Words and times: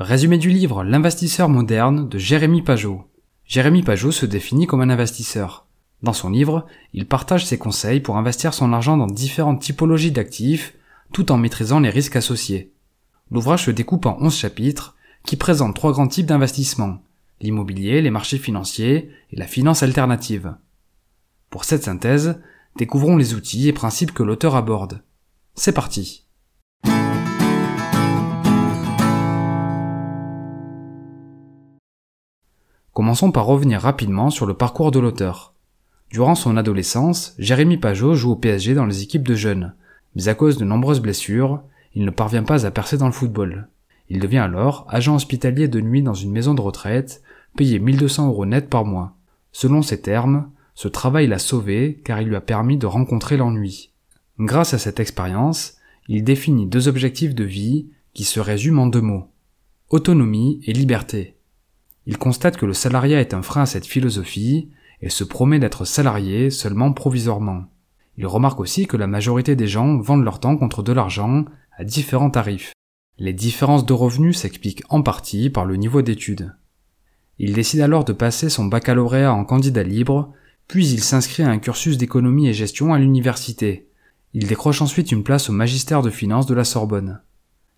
Résumé 0.00 0.38
du 0.38 0.50
livre 0.50 0.82
L'investisseur 0.82 1.48
moderne 1.48 2.08
de 2.08 2.18
Jérémy 2.18 2.62
Pajot. 2.62 3.04
Jérémy 3.44 3.84
Pajot 3.84 4.10
se 4.10 4.26
définit 4.26 4.66
comme 4.66 4.80
un 4.80 4.90
investisseur. 4.90 5.66
Dans 6.02 6.12
son 6.12 6.30
livre, 6.30 6.66
il 6.94 7.06
partage 7.06 7.46
ses 7.46 7.58
conseils 7.58 8.00
pour 8.00 8.16
investir 8.16 8.54
son 8.54 8.72
argent 8.72 8.96
dans 8.96 9.06
différentes 9.06 9.62
typologies 9.62 10.10
d'actifs, 10.10 10.74
tout 11.12 11.30
en 11.30 11.36
maîtrisant 11.36 11.78
les 11.78 11.90
risques 11.90 12.16
associés. 12.16 12.72
L'ouvrage 13.30 13.66
se 13.66 13.70
découpe 13.70 14.06
en 14.06 14.18
11 14.20 14.36
chapitres, 14.36 14.96
qui 15.24 15.36
présentent 15.36 15.76
trois 15.76 15.92
grands 15.92 16.08
types 16.08 16.26
d'investissements. 16.26 17.00
L'immobilier, 17.40 18.02
les 18.02 18.10
marchés 18.10 18.38
financiers 18.38 19.12
et 19.30 19.36
la 19.36 19.46
finance 19.46 19.84
alternative. 19.84 20.56
Pour 21.50 21.64
cette 21.64 21.84
synthèse, 21.84 22.40
découvrons 22.74 23.16
les 23.16 23.34
outils 23.34 23.68
et 23.68 23.72
principes 23.72 24.12
que 24.12 24.24
l'auteur 24.24 24.56
aborde. 24.56 25.04
C'est 25.54 25.70
parti. 25.70 26.23
Commençons 32.94 33.32
par 33.32 33.46
revenir 33.46 33.80
rapidement 33.80 34.30
sur 34.30 34.46
le 34.46 34.54
parcours 34.54 34.92
de 34.92 35.00
l'auteur. 35.00 35.52
Durant 36.10 36.36
son 36.36 36.56
adolescence, 36.56 37.34
Jérémy 37.40 37.76
Pajot 37.76 38.14
joue 38.14 38.30
au 38.30 38.36
PSG 38.36 38.74
dans 38.74 38.86
les 38.86 39.02
équipes 39.02 39.26
de 39.26 39.34
jeunes, 39.34 39.74
mais 40.14 40.28
à 40.28 40.34
cause 40.34 40.58
de 40.58 40.64
nombreuses 40.64 41.00
blessures, 41.00 41.60
il 41.96 42.04
ne 42.04 42.12
parvient 42.12 42.44
pas 42.44 42.66
à 42.66 42.70
percer 42.70 42.96
dans 42.96 43.06
le 43.06 43.12
football. 43.12 43.68
Il 44.10 44.20
devient 44.20 44.38
alors 44.38 44.86
agent 44.88 45.16
hospitalier 45.16 45.66
de 45.66 45.80
nuit 45.80 46.04
dans 46.04 46.14
une 46.14 46.30
maison 46.30 46.54
de 46.54 46.60
retraite, 46.60 47.20
payé 47.56 47.80
1200 47.80 48.28
euros 48.28 48.46
net 48.46 48.70
par 48.70 48.84
mois. 48.84 49.16
Selon 49.50 49.82
ses 49.82 50.00
termes, 50.00 50.48
ce 50.76 50.86
travail 50.86 51.26
l'a 51.26 51.40
sauvé 51.40 52.00
car 52.04 52.20
il 52.20 52.28
lui 52.28 52.36
a 52.36 52.40
permis 52.40 52.76
de 52.76 52.86
rencontrer 52.86 53.36
l'ennui. 53.36 53.90
Grâce 54.38 54.72
à 54.72 54.78
cette 54.78 55.00
expérience, 55.00 55.78
il 56.06 56.22
définit 56.22 56.66
deux 56.66 56.86
objectifs 56.86 57.34
de 57.34 57.44
vie 57.44 57.88
qui 58.12 58.22
se 58.22 58.38
résument 58.38 58.84
en 58.84 58.86
deux 58.86 59.00
mots. 59.00 59.26
Autonomie 59.90 60.60
et 60.64 60.72
liberté. 60.72 61.34
Il 62.06 62.18
constate 62.18 62.56
que 62.56 62.66
le 62.66 62.74
salariat 62.74 63.20
est 63.20 63.34
un 63.34 63.42
frein 63.42 63.62
à 63.62 63.66
cette 63.66 63.86
philosophie 63.86 64.70
et 65.00 65.08
se 65.10 65.24
promet 65.24 65.58
d'être 65.58 65.84
salarié 65.84 66.50
seulement 66.50 66.92
provisoirement. 66.92 67.64
Il 68.16 68.26
remarque 68.26 68.60
aussi 68.60 68.86
que 68.86 68.96
la 68.96 69.06
majorité 69.06 69.56
des 69.56 69.66
gens 69.66 69.98
vendent 69.98 70.24
leur 70.24 70.40
temps 70.40 70.56
contre 70.56 70.82
de 70.82 70.92
l'argent 70.92 71.44
à 71.76 71.84
différents 71.84 72.30
tarifs. 72.30 72.72
Les 73.18 73.32
différences 73.32 73.86
de 73.86 73.92
revenus 73.92 74.38
s'expliquent 74.38 74.82
en 74.88 75.02
partie 75.02 75.50
par 75.50 75.64
le 75.64 75.76
niveau 75.76 76.02
d'études. 76.02 76.54
Il 77.38 77.52
décide 77.52 77.80
alors 77.80 78.04
de 78.04 78.12
passer 78.12 78.48
son 78.48 78.66
baccalauréat 78.66 79.32
en 79.32 79.44
candidat 79.44 79.82
libre, 79.82 80.32
puis 80.68 80.86
il 80.88 81.02
s'inscrit 81.02 81.42
à 81.42 81.50
un 81.50 81.58
cursus 81.58 81.98
d'économie 81.98 82.48
et 82.48 82.52
gestion 82.52 82.94
à 82.94 82.98
l'université. 82.98 83.88
Il 84.32 84.46
décroche 84.46 84.82
ensuite 84.82 85.12
une 85.12 85.24
place 85.24 85.48
au 85.48 85.52
magistère 85.52 86.02
de 86.02 86.10
finances 86.10 86.46
de 86.46 86.54
la 86.54 86.64
Sorbonne. 86.64 87.20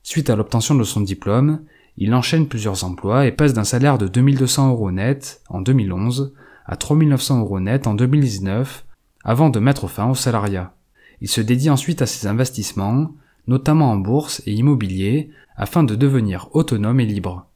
Suite 0.02 0.30
à 0.30 0.36
l'obtention 0.36 0.74
de 0.74 0.84
son 0.84 1.00
diplôme, 1.00 1.62
il 1.98 2.14
enchaîne 2.14 2.46
plusieurs 2.46 2.84
emplois 2.84 3.26
et 3.26 3.32
passe 3.32 3.54
d'un 3.54 3.64
salaire 3.64 3.98
de 3.98 4.08
2200 4.08 4.70
euros 4.70 4.90
net 4.90 5.40
en 5.48 5.60
2011 5.60 6.34
à 6.66 6.76
3900 6.76 7.40
euros 7.40 7.60
net 7.60 7.86
en 7.86 7.94
2019 7.94 8.84
avant 9.24 9.50
de 9.50 9.58
mettre 9.58 9.88
fin 9.88 10.08
au 10.10 10.14
salariat. 10.14 10.74
Il 11.20 11.28
se 11.28 11.40
dédie 11.40 11.70
ensuite 11.70 12.02
à 12.02 12.06
ses 12.06 12.26
investissements, 12.26 13.10
notamment 13.46 13.90
en 13.90 13.96
bourse 13.96 14.42
et 14.46 14.52
immobilier, 14.52 15.30
afin 15.56 15.82
de 15.82 15.94
devenir 15.94 16.48
autonome 16.52 17.00
et 17.00 17.06
libre. 17.06 17.46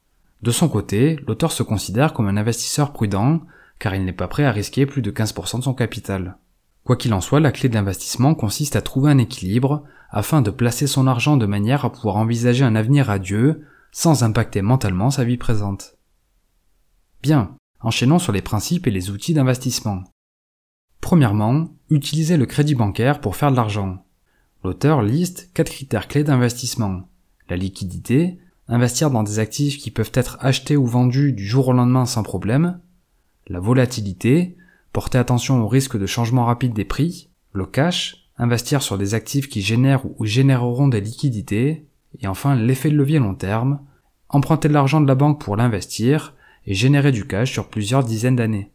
De 0.41 0.51
son 0.51 0.69
côté, 0.69 1.19
l'auteur 1.27 1.51
se 1.51 1.61
considère 1.61 2.13
comme 2.13 2.27
un 2.27 2.37
investisseur 2.37 2.93
prudent, 2.93 3.41
car 3.77 3.93
il 3.93 4.03
n'est 4.03 4.11
pas 4.11 4.27
prêt 4.27 4.43
à 4.43 4.51
risquer 4.51 4.87
plus 4.87 5.03
de 5.03 5.11
15% 5.11 5.59
de 5.59 5.63
son 5.63 5.73
capital. 5.75 6.37
Quoi 6.83 6.95
qu'il 6.95 7.13
en 7.13 7.21
soit, 7.21 7.39
la 7.39 7.51
clé 7.51 7.69
de 7.69 7.75
l'investissement 7.75 8.33
consiste 8.33 8.75
à 8.75 8.81
trouver 8.81 9.11
un 9.11 9.19
équilibre 9.19 9.83
afin 10.09 10.41
de 10.41 10.49
placer 10.49 10.87
son 10.87 11.05
argent 11.05 11.37
de 11.37 11.45
manière 11.45 11.85
à 11.85 11.91
pouvoir 11.91 12.17
envisager 12.17 12.65
un 12.65 12.75
avenir 12.75 13.05
radieux 13.05 13.63
sans 13.91 14.23
impacter 14.23 14.61
mentalement 14.61 15.11
sa 15.11 15.23
vie 15.23 15.37
présente. 15.37 15.97
Bien, 17.21 17.55
enchaînons 17.81 18.19
sur 18.19 18.31
les 18.31 18.41
principes 18.41 18.87
et 18.87 18.91
les 18.91 19.09
outils 19.09 19.33
d'investissement. 19.33 20.03
Premièrement, 21.01 21.69
utilisez 21.89 22.37
le 22.37 22.45
crédit 22.45 22.75
bancaire 22.75 23.21
pour 23.21 23.35
faire 23.35 23.51
de 23.51 23.55
l'argent. 23.55 24.05
L'auteur 24.63 25.01
liste 25.01 25.49
quatre 25.53 25.71
critères 25.71 26.07
clés 26.07 26.23
d'investissement. 26.23 27.09
La 27.49 27.57
liquidité, 27.57 28.39
investir 28.67 29.11
dans 29.11 29.23
des 29.23 29.39
actifs 29.39 29.77
qui 29.77 29.91
peuvent 29.91 30.11
être 30.13 30.37
achetés 30.39 30.77
ou 30.77 30.85
vendus 30.85 31.33
du 31.33 31.45
jour 31.45 31.67
au 31.67 31.73
lendemain 31.73 32.05
sans 32.05 32.23
problème. 32.23 32.79
La 33.47 33.59
volatilité, 33.59 34.55
porter 34.93 35.17
attention 35.17 35.61
au 35.61 35.67
risque 35.67 35.97
de 35.97 36.05
changement 36.05 36.45
rapide 36.45 36.73
des 36.73 36.85
prix. 36.85 37.29
Le 37.51 37.65
cash, 37.65 38.29
investir 38.37 38.81
sur 38.81 38.97
des 38.97 39.13
actifs 39.13 39.49
qui 39.49 39.61
génèrent 39.61 40.05
ou 40.19 40.25
généreront 40.25 40.87
des 40.87 41.01
liquidités. 41.01 41.87
Et 42.19 42.27
enfin, 42.27 42.55
l'effet 42.55 42.89
de 42.89 42.95
levier 42.95 43.19
long 43.19 43.35
terme, 43.35 43.79
emprunter 44.29 44.67
de 44.67 44.73
l'argent 44.73 45.01
de 45.01 45.07
la 45.07 45.15
banque 45.15 45.41
pour 45.41 45.55
l'investir 45.55 46.35
et 46.65 46.73
générer 46.73 47.11
du 47.11 47.25
cash 47.25 47.51
sur 47.51 47.67
plusieurs 47.67 48.03
dizaines 48.03 48.35
d'années. 48.35 48.71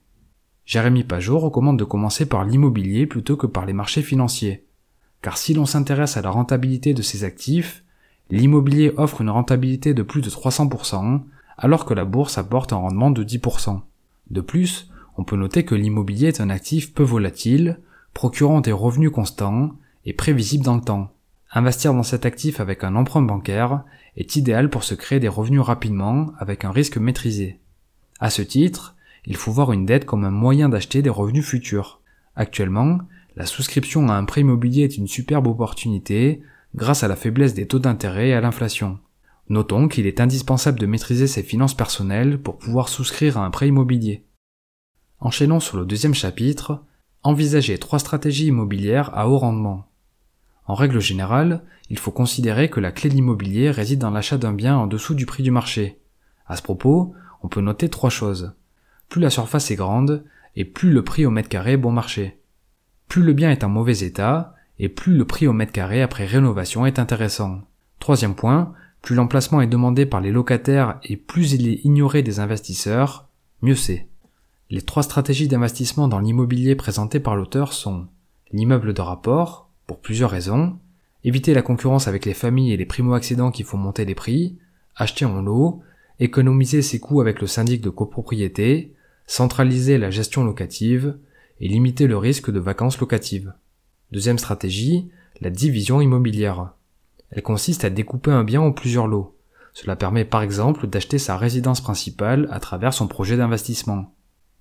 Jérémy 0.65 1.05
Pajot 1.05 1.39
recommande 1.39 1.79
de 1.79 1.85
commencer 1.85 2.27
par 2.27 2.45
l'immobilier 2.45 3.07
plutôt 3.07 3.37
que 3.37 3.47
par 3.47 3.67
les 3.67 3.73
marchés 3.73 4.03
financiers. 4.03 4.67
Car 5.23 5.39
si 5.39 5.55
l'on 5.55 5.67
s'intéresse 5.67 6.17
à 6.17 6.23
la 6.23 6.31
rentabilité 6.31 6.93
de 6.93 7.03
ces 7.03 7.25
actifs, 7.25 7.85
l'immobilier 8.31 8.93
offre 8.97 9.21
une 9.21 9.31
rentabilité 9.31 9.95
de 9.95 10.03
plus 10.03 10.23
de 10.23 10.31
300%, 10.31 11.23
alors 11.57 11.85
que 11.85 11.95
la 11.95 12.05
bourse 12.05 12.39
apporte 12.39 12.73
un 12.73 12.77
rendement 12.77 13.11
de 13.11 13.23
10%. 13.23 13.81
De 14.31 14.41
plus, 14.41 14.91
on 15.17 15.25
peut 15.25 15.37
noter 15.37 15.65
que 15.65 15.75
l'immobilier 15.75 16.29
est 16.29 16.41
un 16.41 16.51
actif 16.51 16.93
peu 16.93 17.05
volatile, 17.05 17.81
procurant 18.13 18.61
des 18.61 18.73
revenus 18.73 19.11
constants 19.11 19.73
et 20.05 20.13
prévisibles 20.13 20.65
dans 20.65 20.77
le 20.77 20.83
temps. 20.83 21.13
Investir 21.53 21.95
dans 21.95 22.03
cet 22.03 22.27
actif 22.27 22.61
avec 22.61 22.85
un 22.85 22.97
emprunt 22.97 23.23
bancaire 23.23 23.85
est 24.17 24.37
idéal 24.37 24.69
pour 24.69 24.85
se 24.85 24.95
créer 24.95 25.21
des 25.21 25.29
revenus 25.29 25.61
rapidement 25.61 26.33
avec 26.39 26.65
un 26.65 26.73
risque 26.73 26.99
maîtrisé. 26.99 27.61
À 28.19 28.31
ce 28.31 28.43
titre, 28.43 28.97
il 29.27 29.37
faut 29.37 29.53
voir 29.53 29.73
une 29.73 29.87
dette 29.87 30.07
comme 30.07 30.25
un 30.25 30.31
moyen 30.31 30.69
d'acheter 30.69 31.03
des 31.03 31.11
revenus 31.11 31.47
futurs. 31.47 32.01
Actuellement, 32.35 32.99
la 33.37 33.47
souscription 33.47 34.09
à 34.09 34.15
un 34.15 34.25
prêt 34.25 34.41
immobilier 34.41 34.83
est 34.85 34.97
une 34.97 35.07
superbe 35.07 35.47
opportunité 35.47 36.43
grâce 36.75 37.05
à 37.05 37.09
la 37.09 37.17
faiblesse 37.17 37.55
des 37.55 37.67
taux 37.67 37.79
d'intérêt 37.79 38.31
et 38.31 38.35
à 38.35 38.41
l'inflation. 38.41 38.99
Notons 39.49 39.89
qu'il 39.89 40.07
est 40.07 40.21
indispensable 40.21 40.79
de 40.79 40.87
maîtriser 40.87 41.27
ses 41.27 41.43
finances 41.43 41.75
personnelles 41.75 42.41
pour 42.41 42.59
pouvoir 42.59 42.89
souscrire 42.89 43.39
à 43.39 43.45
un 43.45 43.51
prêt 43.51 43.69
immobilier. 43.69 44.25
Enchaînons 45.21 45.61
sur 45.61 45.77
le 45.77 45.87
deuxième 45.87 46.15
chapitre, 46.15 46.83
envisager 47.23 47.79
trois 47.79 47.99
stratégies 47.99 48.47
immobilières 48.47 49.11
à 49.15 49.29
haut 49.29 49.39
rendement. 49.39 49.86
En 50.67 50.75
règle 50.75 51.01
générale, 51.01 51.63
il 51.91 51.99
faut 51.99 52.11
considérer 52.11 52.69
que 52.69 52.81
la 52.81 52.93
clé 52.93 53.09
de 53.09 53.15
l'immobilier 53.15 53.71
réside 53.71 54.01
dans 54.01 54.11
l'achat 54.11 54.39
d'un 54.39 54.53
bien 54.53 54.77
en 54.77 54.87
dessous 54.87 55.15
du 55.15 55.27
prix 55.27 55.43
du 55.43 55.51
marché. 55.51 56.01
À 56.47 56.57
ce 56.57 56.63
propos, 56.63 57.15
on 57.43 57.49
peut 57.49 57.61
noter 57.61 57.89
trois 57.89 58.11
choses. 58.11 58.55
Plus 59.09 59.21
la 59.21 59.31
surface 59.31 59.71
est 59.71 59.77
grande, 59.77 60.25
et 60.57 60.65
plus 60.65 60.91
le 60.91 61.05
prix 61.05 61.27
au 61.27 61.31
mètre 61.31 61.49
carré 61.49 61.73
est 61.73 61.77
bon 61.77 61.93
marché. 61.93 62.41
Plus 63.09 63.23
le 63.23 63.33
bien 63.33 63.51
est 63.51 63.63
en 63.63 63.69
mauvais 63.69 63.99
état, 63.99 64.55
et 64.79 64.89
plus 64.89 65.17
le 65.17 65.25
prix 65.25 65.47
au 65.47 65.53
mètre 65.53 65.73
carré 65.73 66.03
après 66.03 66.27
rénovation 66.27 66.87
est 66.87 66.99
intéressant. 66.99 67.61
Troisième 68.01 68.35
point, 68.35 68.73
plus 69.03 69.15
l'emplacement 69.15 69.61
est 69.61 69.69
demandé 69.69 70.05
par 70.05 70.21
les 70.21 70.33
locataires 70.33 70.99
et 71.05 71.17
plus 71.17 71.53
il 71.53 71.69
est 71.69 71.85
ignoré 71.85 72.23
des 72.23 72.41
investisseurs, 72.41 73.29
mieux 73.63 73.77
c'est. 73.77 74.09
Les 74.69 74.83
trois 74.83 75.05
stratégies 75.05 75.49
d'investissement 75.49 76.09
dans 76.09 76.19
l'immobilier 76.19 76.75
présentées 76.75 77.21
par 77.21 77.37
l'auteur 77.37 77.73
sont 77.73 78.09
l'immeuble 78.53 78.95
de 78.95 79.01
rapport, 79.01 79.66
pour 79.87 80.01
plusieurs 80.01 80.31
raisons, 80.31 80.79
éviter 81.25 81.55
la 81.55 81.63
concurrence 81.63 82.09
avec 82.09 82.25
les 82.25 82.35
familles 82.35 82.73
et 82.73 82.77
les 82.77 82.87
primo-accédants 82.87 83.51
qui 83.51 83.63
font 83.63 83.79
monter 83.79 84.05
les 84.05 84.15
prix, 84.15 84.57
acheter 84.95 85.25
en 85.25 85.43
lot, 85.43 85.81
économiser 86.21 86.83
ses 86.83 87.01
coûts 87.01 87.21
avec 87.21 87.41
le 87.41 87.47
syndic 87.47 87.81
de 87.81 87.91
copropriété, 87.91 88.95
centraliser 89.27 89.99
la 89.99 90.11
gestion 90.11 90.45
locative 90.45 91.17
et 91.61 91.69
limiter 91.69 92.07
le 92.07 92.17
risque 92.17 92.51
de 92.51 92.61
vacances 92.61 93.01
locatives. 93.01 93.53
Deuxième 94.13 94.39
stratégie, 94.39 95.09
la 95.41 95.51
division 95.51 96.01
immobilière. 96.01 96.73
Elle 97.31 97.43
consiste 97.43 97.85
à 97.85 97.91
découper 97.91 98.31
un 98.31 98.45
bien 98.45 98.61
en 98.61 98.73
plusieurs 98.73 99.07
lots. 99.07 99.37
Cela 99.75 99.97
permet 99.97 100.25
par 100.25 100.43
exemple 100.43 100.87
d'acheter 100.87 101.19
sa 101.19 101.37
résidence 101.37 101.81
principale 101.81 102.49
à 102.51 102.61
travers 102.61 102.95
son 102.95 103.09
projet 103.09 103.37
d'investissement. 103.37 104.15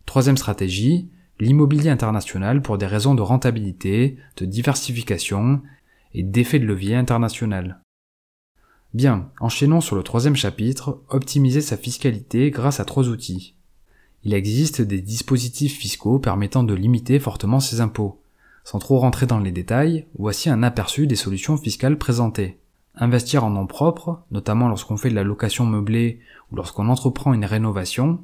Troisième 0.05 0.37
stratégie, 0.37 1.09
l'immobilier 1.39 1.89
international 1.89 2.61
pour 2.61 2.77
des 2.77 2.85
raisons 2.85 3.15
de 3.15 3.21
rentabilité, 3.21 4.17
de 4.37 4.45
diversification 4.45 5.61
et 6.13 6.23
d'effet 6.23 6.59
de 6.59 6.65
levier 6.65 6.95
international. 6.95 7.81
Bien, 8.93 9.29
enchaînons 9.39 9.81
sur 9.81 9.95
le 9.95 10.03
troisième 10.03 10.35
chapitre, 10.35 11.01
optimiser 11.09 11.61
sa 11.61 11.75
fiscalité 11.75 12.49
grâce 12.51 12.79
à 12.79 12.85
trois 12.85 13.09
outils. 13.09 13.55
Il 14.23 14.33
existe 14.33 14.81
des 14.81 15.01
dispositifs 15.01 15.77
fiscaux 15.77 16.19
permettant 16.19 16.63
de 16.63 16.73
limiter 16.73 17.19
fortement 17.19 17.59
ses 17.59 17.81
impôts. 17.81 18.21
Sans 18.63 18.79
trop 18.79 18.97
rentrer 18.97 19.27
dans 19.27 19.39
les 19.39 19.51
détails, 19.51 20.07
voici 20.17 20.49
un 20.49 20.63
aperçu 20.63 21.05
des 21.05 21.15
solutions 21.15 21.57
fiscales 21.57 21.97
présentées. 21.97 22.57
Investir 22.95 23.43
en 23.43 23.49
nom 23.49 23.67
propre, 23.67 24.23
notamment 24.31 24.69
lorsqu'on 24.69 24.97
fait 24.97 25.09
de 25.09 25.15
la 25.15 25.23
location 25.23 25.65
meublée 25.65 26.21
ou 26.51 26.55
lorsqu'on 26.55 26.87
entreprend 26.87 27.33
une 27.33 27.45
rénovation, 27.45 28.21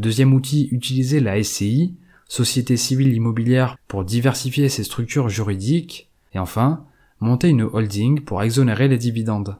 Deuxième 0.00 0.32
outil, 0.32 0.66
utiliser 0.72 1.20
la 1.20 1.42
SCI, 1.42 1.94
Société 2.30 2.76
civile 2.76 3.12
immobilière, 3.12 3.76
pour 3.88 4.04
diversifier 4.04 4.68
ses 4.68 4.84
structures 4.84 5.28
juridiques. 5.28 6.08
Et 6.32 6.38
enfin, 6.38 6.84
monter 7.18 7.48
une 7.48 7.62
holding 7.62 8.20
pour 8.20 8.40
exonérer 8.40 8.86
les 8.86 8.98
dividendes. 8.98 9.56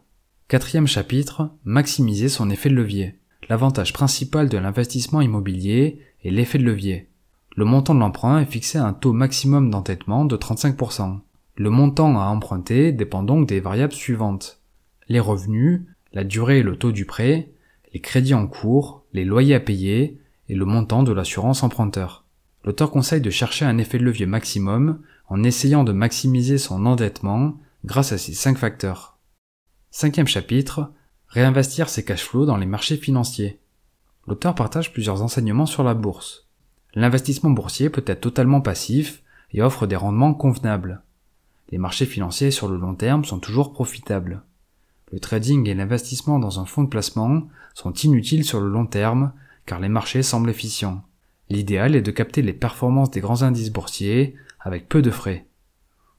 Quatrième 0.47 0.87
chapitre, 0.87 1.51
maximiser 1.65 2.29
son 2.29 2.49
effet 2.49 2.69
de 2.69 2.77
levier. 2.77 3.17
L'avantage 3.49 3.93
principal 3.93 4.49
de 4.49 4.57
l'investissement 4.57 5.21
immobilier 5.21 5.99
est 6.23 6.31
l'effet 6.31 6.59
de 6.59 6.65
levier. 6.65 7.09
Le 7.57 7.65
montant 7.65 7.93
de 7.93 7.99
l'emprunt 7.99 8.39
est 8.39 8.47
fixé 8.47 8.79
à 8.79 8.87
un 8.87 8.93
taux 8.93 9.13
maximum 9.13 9.69
d'entêtement 9.69 10.25
de 10.25 10.37
35%. 10.37 11.19
Le 11.57 11.71
montant 11.71 12.21
à 12.21 12.27
emprunter 12.27 12.93
dépend 12.93 13.25
donc 13.25 13.49
des 13.49 13.59
variables 13.59 13.93
suivantes. 13.93 14.61
Les 15.09 15.19
revenus, 15.19 15.83
la 16.13 16.23
durée 16.23 16.61
et 16.61 16.63
le 16.63 16.77
taux 16.77 16.93
du 16.93 17.05
prêt, 17.05 17.51
les 17.93 18.01
crédits 18.01 18.35
en 18.35 18.47
cours, 18.47 19.03
les 19.13 19.25
loyers 19.25 19.57
à 19.57 19.61
payer 19.61 20.21
et 20.49 20.55
le 20.55 20.67
montant 20.67 21.03
de 21.03 21.13
l'assurance 21.13 21.65
emprunteur. 21.65 22.20
L'auteur 22.65 22.91
conseille 22.91 23.21
de 23.21 23.31
chercher 23.31 23.65
un 23.65 23.79
effet 23.79 23.99
de 23.99 24.05
levier 24.05 24.27
maximum 24.27 25.01
en 25.29 25.43
essayant 25.43 25.85
de 25.85 25.93
maximiser 25.93 26.59
son 26.59 26.85
endettement 26.85 27.59
grâce 27.85 28.13
à 28.13 28.19
ces 28.19 28.35
cinq 28.35 28.59
facteurs. 28.59 29.19
Cinquième 29.91 30.27
chapitre, 30.27 30.93
réinvestir 31.29 31.89
ses 31.89 32.05
cash 32.05 32.25
flows 32.25 32.47
dans 32.47 32.57
les 32.57 32.67
marchés 32.67 32.97
financiers. 32.97 33.61
L'auteur 34.27 34.55
partage 34.55 34.93
plusieurs 34.93 35.23
enseignements 35.23 35.67
sur 35.67 35.83
la 35.83 35.95
bourse. 35.95 36.49
L'investissement 36.95 37.51
boursier 37.51 37.89
peut 37.89 38.05
être 38.07 38.21
totalement 38.21 38.61
passif 38.61 39.23
et 39.53 39.63
offre 39.63 39.87
des 39.87 39.97
rendements 39.97 40.35
convenables. 40.35 41.03
Les 41.71 41.79
marchés 41.79 42.07
financiers 42.07 42.51
sur 42.51 42.69
le 42.69 42.77
long 42.77 42.95
terme 42.95 43.25
sont 43.25 43.39
toujours 43.39 43.73
profitables. 43.73 44.43
Le 45.13 45.21
trading 45.21 45.69
et 45.69 45.75
l'investissement 45.75 46.39
dans 46.39 46.61
un 46.61 46.67
fonds 46.67 46.85
de 46.85 46.89
placement 46.89 47.49
sont 47.75 47.93
inutiles 47.93 48.45
sur 48.45 48.61
le 48.61 48.69
long 48.69 48.87
terme 48.87 49.33
car 49.67 49.81
les 49.81 49.89
marchés 49.89 50.23
semblent 50.23 50.51
efficients. 50.51 51.05
L'idéal 51.51 51.97
est 51.97 52.03
de 52.03 52.13
capter 52.13 52.43
les 52.43 52.53
performances 52.53 53.11
des 53.11 53.21
grands 53.21 53.43
indices 53.43 53.73
boursiers 53.73 54.37
avec 54.61 54.89
peu 54.89 55.03
de 55.03 55.11
frais. 55.11 55.47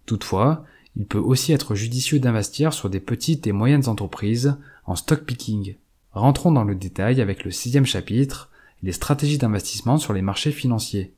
Toutefois, 0.06 0.66
il 0.98 1.06
peut 1.06 1.18
aussi 1.18 1.54
être 1.54 1.74
judicieux 1.74 2.20
d'investir 2.20 2.74
sur 2.74 2.90
des 2.90 3.00
petites 3.00 3.48
et 3.48 3.54
moyennes 3.54 3.88
entreprises 3.88 4.58
en 4.86 4.96
stock 4.96 5.24
picking. 5.24 5.76
Rentrons 6.12 6.52
dans 6.52 6.66
le 6.66 6.76
détail 6.76 7.22
avec 7.22 7.46
le 7.46 7.52
sixième 7.52 7.86
chapitre, 7.86 8.50
les 8.84 8.92
stratégies 8.92 9.38
d'investissement 9.38 9.98
sur 9.98 10.12
les 10.12 10.22
marchés 10.22 10.52
financiers. 10.52 11.14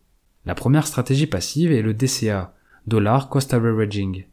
La 0.46 0.54
première 0.54 0.86
stratégie 0.86 1.26
passive 1.26 1.72
est 1.72 1.82
le 1.82 1.96
DCA, 1.96 2.54
Dollar 2.86 3.30
Cost 3.30 3.54
Averaging. 3.54 4.26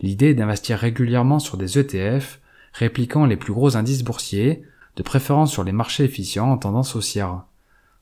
L'idée 0.00 0.30
est 0.30 0.34
d'investir 0.34 0.78
régulièrement 0.78 1.40
sur 1.40 1.56
des 1.56 1.78
ETF 1.78 2.40
répliquant 2.72 3.24
les 3.24 3.36
plus 3.36 3.52
gros 3.52 3.76
indices 3.76 4.04
boursiers, 4.04 4.62
de 4.96 5.02
préférence 5.02 5.50
sur 5.50 5.64
les 5.64 5.72
marchés 5.72 6.04
efficients 6.04 6.52
en 6.52 6.58
tendance 6.58 6.94
haussière. 6.94 7.44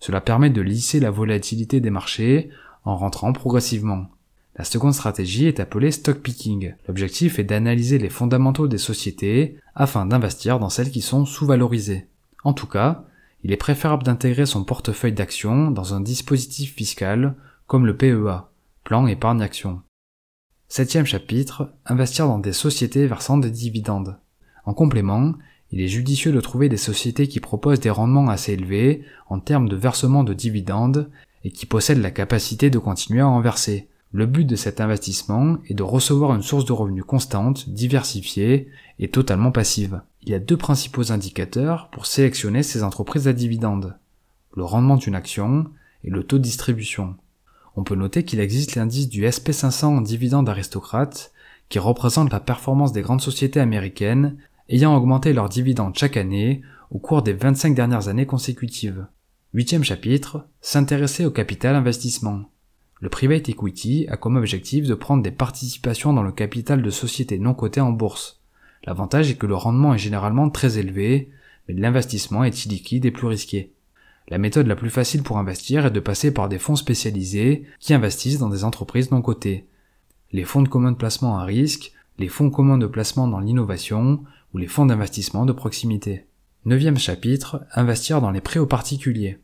Cela 0.02 0.20
permet 0.20 0.50
de 0.50 0.60
lisser 0.60 0.98
la 0.98 1.12
volatilité 1.12 1.78
des 1.78 1.90
marchés 1.90 2.50
en 2.84 2.96
rentrant 2.96 3.32
progressivement. 3.32 4.08
La 4.56 4.64
seconde 4.64 4.94
stratégie 4.94 5.46
est 5.46 5.60
appelée 5.60 5.92
stock 5.92 6.18
picking. 6.18 6.74
L'objectif 6.88 7.38
est 7.38 7.44
d'analyser 7.44 7.98
les 7.98 8.08
fondamentaux 8.08 8.66
des 8.66 8.78
sociétés 8.78 9.58
afin 9.76 10.04
d'investir 10.04 10.58
dans 10.58 10.70
celles 10.70 10.90
qui 10.90 11.02
sont 11.02 11.24
sous-valorisées. 11.24 12.08
En 12.42 12.52
tout 12.52 12.66
cas, 12.66 13.04
il 13.44 13.52
est 13.52 13.56
préférable 13.56 14.02
d'intégrer 14.02 14.44
son 14.44 14.64
portefeuille 14.64 15.12
d'actions 15.12 15.70
dans 15.70 15.94
un 15.94 16.00
dispositif 16.00 16.74
fiscal 16.74 17.36
comme 17.68 17.86
le 17.86 17.96
PEA, 17.96 18.50
plan 18.82 19.06
épargne 19.06 19.40
action. 19.40 19.82
Septième 20.66 21.06
chapitre, 21.06 21.74
investir 21.86 22.26
dans 22.26 22.40
des 22.40 22.52
sociétés 22.52 23.06
versant 23.06 23.38
des 23.38 23.52
dividendes. 23.52 24.18
En 24.64 24.74
complément, 24.74 25.34
il 25.72 25.80
est 25.80 25.88
judicieux 25.88 26.32
de 26.32 26.40
trouver 26.40 26.68
des 26.68 26.76
sociétés 26.76 27.28
qui 27.28 27.40
proposent 27.40 27.80
des 27.80 27.90
rendements 27.90 28.28
assez 28.28 28.52
élevés 28.52 29.04
en 29.28 29.40
termes 29.40 29.68
de 29.68 29.76
versement 29.76 30.22
de 30.22 30.34
dividendes 30.34 31.10
et 31.44 31.50
qui 31.50 31.66
possèdent 31.66 32.02
la 32.02 32.10
capacité 32.10 32.70
de 32.70 32.78
continuer 32.78 33.20
à 33.20 33.28
en 33.28 33.40
verser, 33.40 33.88
le 34.14 34.26
but 34.26 34.44
de 34.44 34.56
cet 34.56 34.82
investissement 34.82 35.56
est 35.68 35.74
de 35.74 35.82
recevoir 35.82 36.34
une 36.34 36.42
source 36.42 36.66
de 36.66 36.72
revenus 36.72 37.04
constante, 37.04 37.70
diversifiée 37.70 38.68
et 38.98 39.08
totalement 39.08 39.52
passive. 39.52 40.02
Il 40.22 40.28
y 40.28 40.34
a 40.34 40.38
deux 40.38 40.58
principaux 40.58 41.12
indicateurs 41.12 41.88
pour 41.88 42.04
sélectionner 42.04 42.62
ces 42.62 42.82
entreprises 42.82 43.26
à 43.26 43.32
dividendes. 43.32 43.96
Le 44.54 44.64
rendement 44.64 44.96
d'une 44.96 45.14
action 45.14 45.64
et 46.04 46.10
le 46.10 46.24
taux 46.24 46.36
de 46.36 46.42
distribution. 46.42 47.14
On 47.74 47.84
peut 47.84 47.94
noter 47.94 48.22
qu'il 48.22 48.40
existe 48.40 48.74
l'indice 48.74 49.08
du 49.08 49.24
SP500 49.24 49.86
en 49.86 50.00
dividendes 50.02 50.50
aristocrates 50.50 51.32
qui 51.70 51.78
représente 51.78 52.30
la 52.30 52.40
performance 52.40 52.92
des 52.92 53.00
grandes 53.00 53.22
sociétés 53.22 53.60
américaines 53.60 54.36
ayant 54.68 54.96
augmenté 54.96 55.32
leurs 55.32 55.48
dividendes 55.48 55.96
chaque 55.96 56.16
année 56.16 56.62
au 56.90 56.98
cours 56.98 57.22
des 57.22 57.32
25 57.32 57.74
dernières 57.74 58.08
années 58.08 58.26
consécutives. 58.26 59.06
Huitième 59.54 59.84
chapitre, 59.84 60.46
s'intéresser 60.60 61.24
au 61.24 61.30
capital 61.30 61.74
investissement. 61.74 62.42
Le 63.00 63.08
private 63.08 63.48
equity 63.48 64.06
a 64.08 64.16
comme 64.16 64.36
objectif 64.36 64.86
de 64.86 64.94
prendre 64.94 65.22
des 65.22 65.30
participations 65.30 66.12
dans 66.12 66.22
le 66.22 66.32
capital 66.32 66.82
de 66.82 66.90
sociétés 66.90 67.38
non 67.38 67.52
cotées 67.52 67.80
en 67.80 67.92
bourse. 67.92 68.40
L'avantage 68.84 69.30
est 69.30 69.36
que 69.36 69.46
le 69.46 69.56
rendement 69.56 69.94
est 69.94 69.98
généralement 69.98 70.48
très 70.50 70.78
élevé, 70.78 71.30
mais 71.66 71.74
l'investissement 71.74 72.44
est 72.44 72.64
illiquide 72.64 73.04
et 73.04 73.10
plus 73.10 73.26
risqué. 73.26 73.72
La 74.28 74.38
méthode 74.38 74.66
la 74.66 74.76
plus 74.76 74.90
facile 74.90 75.22
pour 75.22 75.38
investir 75.38 75.86
est 75.86 75.90
de 75.90 76.00
passer 76.00 76.32
par 76.32 76.48
des 76.48 76.58
fonds 76.58 76.76
spécialisés 76.76 77.64
qui 77.80 77.92
investissent 77.92 78.38
dans 78.38 78.48
des 78.48 78.64
entreprises 78.64 79.10
non 79.10 79.20
cotées. 79.20 79.66
Les 80.30 80.44
fonds 80.44 80.62
de 80.62 80.68
commun 80.68 80.92
de 80.92 80.96
placement 80.96 81.38
à 81.38 81.44
risque, 81.44 81.92
les 82.18 82.28
fonds 82.28 82.50
communs 82.50 82.78
de 82.78 82.86
placement 82.86 83.26
dans 83.26 83.40
l'innovation 83.40 84.22
ou 84.52 84.58
les 84.58 84.66
fonds 84.66 84.86
d'investissement 84.86 85.44
de 85.46 85.52
proximité. 85.52 86.26
Neuvième 86.64 86.98
chapitre, 86.98 87.64
investir 87.74 88.20
dans 88.20 88.30
les 88.30 88.40
prêts 88.40 88.60
aux 88.60 88.66
particuliers. 88.66 89.40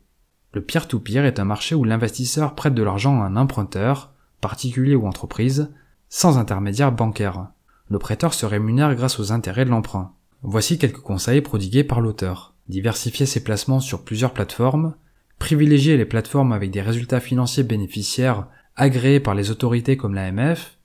Le 0.53 0.61
peer-to-peer 0.61 1.25
est 1.25 1.39
un 1.39 1.45
marché 1.45 1.75
où 1.75 1.83
l'investisseur 1.83 2.55
prête 2.55 2.73
de 2.73 2.83
l'argent 2.83 3.21
à 3.21 3.25
un 3.25 3.35
emprunteur, 3.35 4.13
particulier 4.41 4.95
ou 4.95 5.05
entreprise, 5.05 5.71
sans 6.09 6.37
intermédiaire 6.37 6.91
bancaire. 6.91 7.49
Le 7.89 7.99
prêteur 7.99 8.33
se 8.33 8.45
rémunère 8.45 8.95
grâce 8.95 9.19
aux 9.19 9.31
intérêts 9.31 9.65
de 9.65 9.69
l'emprunt. 9.69 10.13
Voici 10.41 10.77
quelques 10.77 11.01
conseils 11.01 11.41
prodigués 11.41 11.83
par 11.83 12.01
l'auteur. 12.01 12.53
Diversifier 12.67 13.25
ses 13.25 13.43
placements 13.43 13.79
sur 13.79 14.03
plusieurs 14.03 14.33
plateformes, 14.33 14.95
privilégier 15.39 15.97
les 15.97 16.05
plateformes 16.05 16.53
avec 16.53 16.71
des 16.71 16.81
résultats 16.81 17.19
financiers 17.19 17.63
bénéficiaires 17.63 18.47
agréés 18.75 19.19
par 19.19 19.35
les 19.35 19.51
autorités 19.51 19.97
comme 19.97 20.15
l'AMF, 20.15 20.77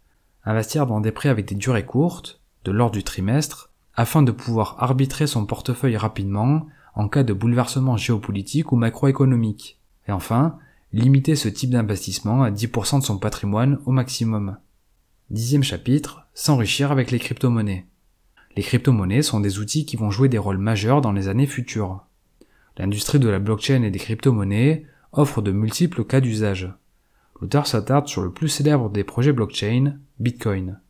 investir 0.44 0.86
dans 0.86 1.00
des 1.00 1.12
prêts 1.12 1.28
avec 1.28 1.46
des 1.46 1.54
durées 1.54 1.86
courtes, 1.86 2.40
de 2.64 2.72
l'ordre 2.72 2.94
du 2.94 3.04
trimestre, 3.04 3.70
afin 3.96 4.22
de 4.22 4.32
pouvoir 4.32 4.76
arbitrer 4.78 5.26
son 5.26 5.46
portefeuille 5.46 5.96
rapidement 5.96 6.66
en 6.94 7.08
cas 7.08 7.22
de 7.22 7.32
bouleversement 7.32 7.96
géopolitique 7.96 8.72
ou 8.72 8.76
macroéconomique. 8.76 9.78
Et 10.08 10.12
enfin, 10.12 10.58
limiter 10.92 11.36
ce 11.36 11.48
type 11.48 11.70
d'investissement 11.70 12.42
à 12.42 12.50
10% 12.50 13.00
de 13.00 13.04
son 13.04 13.18
patrimoine 13.18 13.78
au 13.86 13.90
maximum. 13.90 14.58
Dixième 15.30 15.64
chapitre, 15.64 16.26
s'enrichir 16.34 16.92
avec 16.92 17.10
les 17.10 17.18
crypto-monnaies. 17.18 17.86
Les 18.56 18.62
crypto-monnaies 18.62 19.22
sont 19.22 19.40
des 19.40 19.58
outils 19.58 19.86
qui 19.86 19.96
vont 19.96 20.10
jouer 20.10 20.28
des 20.28 20.38
rôles 20.38 20.58
majeurs 20.58 21.00
dans 21.00 21.12
les 21.12 21.28
années 21.28 21.46
futures. 21.46 22.04
L'industrie 22.76 23.18
de 23.18 23.28
la 23.28 23.38
blockchain 23.38 23.82
et 23.82 23.90
des 23.90 23.98
crypto-monnaies 23.98 24.86
offre 25.12 25.42
de 25.42 25.52
multiples 25.52 26.04
cas 26.04 26.20
d'usage. 26.20 26.72
L'auteur 27.40 27.66
s'attarde 27.66 28.06
sur 28.06 28.22
le 28.22 28.32
plus 28.32 28.48
célèbre 28.48 28.90
des 28.90 29.04
projets 29.04 29.32
blockchain, 29.32 29.98
Bitcoin. 30.20 30.80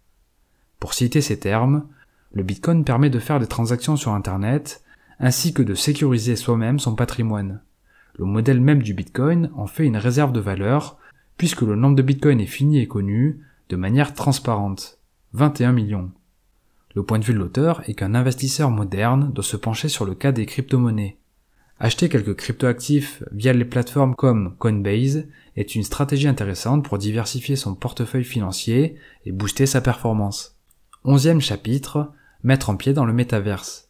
Pour 0.79 0.93
citer 0.93 1.21
ces 1.23 1.39
termes, 1.39 1.87
le 2.35 2.43
Bitcoin 2.43 2.85
permet 2.85 3.11
de 3.11 3.21
faire 3.21 3.39
des 3.39 3.47
transactions 3.47 3.97
sur 3.97 4.13
Internet 4.13 4.83
ainsi 5.21 5.55
que 5.55 5.63
de 5.63 5.75
sécuriser 5.75 6.35
soi-même 6.35 6.81
son 6.81 6.97
patrimoine. 6.97 7.63
Le 8.19 8.25
modèle 8.25 8.61
même 8.61 8.83
du 8.83 8.93
Bitcoin 8.93 9.51
en 9.55 9.67
fait 9.67 9.87
une 9.87 9.97
réserve 9.97 10.33
de 10.33 10.41
valeur, 10.41 10.99
puisque 11.37 11.63
le 11.63 11.77
nombre 11.77 11.97
de 11.97 12.03
Bitcoin 12.03 12.41
est 12.41 12.47
fini 12.47 12.81
et 12.81 12.89
connu 12.89 13.41
de 13.69 13.77
manière 13.77 14.15
transparente. 14.15 14.99
21 15.33 15.73
millions. 15.73 16.11
Le 16.95 17.05
point 17.05 17.19
de 17.19 17.25
vue 17.25 17.35
de 17.35 17.39
l'auteur 17.39 17.89
est 17.89 17.95
qu'un 17.95 18.15
investisseur 18.15 18.71
moderne 18.71 19.33
doit 19.33 19.45
se 19.45 19.57
pencher 19.57 19.89
sur 19.89 20.05
le 20.05 20.15
cas 20.15 20.33
des 20.33 20.47
crypto-monnaies. 20.47 21.19
Acheter 21.81 22.09
quelques 22.09 22.37
cryptoactifs 22.37 23.23
via 23.33 23.53
les 23.53 23.65
plateformes 23.65 24.15
comme 24.15 24.57
Coinbase 24.59 25.27
est 25.57 25.75
une 25.75 25.83
stratégie 25.83 26.29
intéressante 26.29 26.85
pour 26.85 26.99
diversifier 26.99 27.57
son 27.57 27.75
portefeuille 27.75 28.25
financier 28.25 28.97
et 29.25 29.33
booster 29.33 29.67
sa 29.67 29.81
performance. 29.81 30.57
Onzième 31.05 31.41
chapitre, 31.41 32.13
mettre 32.45 32.71
en 32.71 32.77
pied 32.77 32.93
dans 32.93 33.07
le 33.07 33.13
métaverse. 33.13 33.89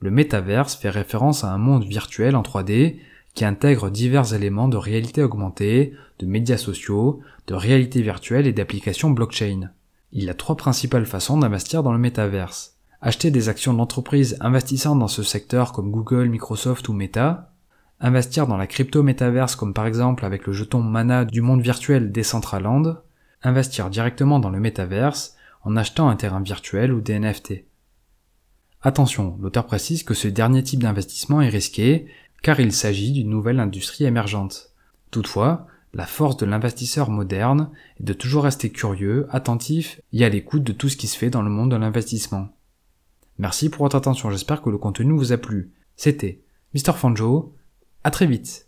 Le 0.00 0.10
métaverse 0.10 0.74
fait 0.74 0.90
référence 0.90 1.44
à 1.44 1.52
un 1.52 1.58
monde 1.58 1.84
virtuel 1.84 2.34
en 2.34 2.42
3D 2.42 2.96
qui 3.34 3.44
intègre 3.44 3.88
divers 3.88 4.34
éléments 4.34 4.68
de 4.68 4.76
réalité 4.76 5.22
augmentée, 5.22 5.94
de 6.18 6.26
médias 6.26 6.58
sociaux, 6.58 7.20
de 7.46 7.54
réalité 7.54 8.02
virtuelle 8.02 8.46
et 8.46 8.52
d'applications 8.52 9.10
blockchain. 9.10 9.70
Il 10.12 10.24
y 10.24 10.30
a 10.30 10.34
trois 10.34 10.56
principales 10.56 11.06
façons 11.06 11.38
d'investir 11.38 11.82
dans 11.82 11.92
le 11.92 11.98
métaverse. 11.98 12.76
Acheter 13.00 13.30
des 13.30 13.48
actions 13.48 13.72
d'entreprises 13.72 14.36
investissant 14.40 14.96
dans 14.96 15.08
ce 15.08 15.22
secteur 15.22 15.72
comme 15.72 15.90
Google, 15.90 16.28
Microsoft 16.28 16.88
ou 16.88 16.92
Meta, 16.92 17.52
investir 18.00 18.46
dans 18.46 18.56
la 18.56 18.66
crypto 18.66 19.02
métaverse 19.02 19.56
comme 19.56 19.72
par 19.72 19.86
exemple 19.86 20.24
avec 20.24 20.46
le 20.46 20.52
jeton 20.52 20.82
Mana 20.82 21.24
du 21.24 21.40
monde 21.40 21.62
virtuel 21.62 22.12
Decentraland, 22.12 22.96
investir 23.42 23.88
directement 23.90 24.40
dans 24.40 24.50
le 24.50 24.60
métaverse 24.60 25.36
en 25.62 25.76
achetant 25.76 26.08
un 26.08 26.16
terrain 26.16 26.42
virtuel 26.42 26.92
ou 26.92 27.00
des 27.00 27.18
NFT. 27.18 27.64
Attention, 28.84 29.36
l'auteur 29.40 29.66
précise 29.66 30.02
que 30.02 30.14
ce 30.14 30.26
dernier 30.26 30.62
type 30.62 30.82
d'investissement 30.82 31.40
est 31.40 31.48
risqué 31.48 32.06
car 32.42 32.58
il 32.58 32.72
s'agit 32.72 33.12
d'une 33.12 33.30
nouvelle 33.30 33.60
industrie 33.60 34.04
émergente. 34.04 34.72
Toutefois, 35.12 35.68
la 35.94 36.06
force 36.06 36.36
de 36.36 36.46
l'investisseur 36.46 37.08
moderne 37.08 37.70
est 38.00 38.04
de 38.04 38.12
toujours 38.12 38.42
rester 38.42 38.70
curieux, 38.70 39.28
attentif 39.30 40.00
et 40.12 40.24
à 40.24 40.28
l'écoute 40.28 40.64
de 40.64 40.72
tout 40.72 40.88
ce 40.88 40.96
qui 40.96 41.06
se 41.06 41.16
fait 41.16 41.30
dans 41.30 41.42
le 41.42 41.50
monde 41.50 41.70
de 41.70 41.76
l'investissement. 41.76 42.48
Merci 43.38 43.68
pour 43.68 43.84
votre 43.84 43.96
attention, 43.96 44.30
j'espère 44.30 44.62
que 44.62 44.70
le 44.70 44.78
contenu 44.78 45.12
vous 45.16 45.32
a 45.32 45.38
plu. 45.38 45.70
C'était 45.94 46.40
Mr. 46.74 46.94
Fanjo, 46.94 47.54
à 48.02 48.10
très 48.10 48.26
vite 48.26 48.66